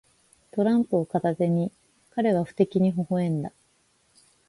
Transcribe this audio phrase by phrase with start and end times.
[0.49, 1.71] トランプを片手に、
[2.09, 3.51] 彼は不敵にほほ笑んだ。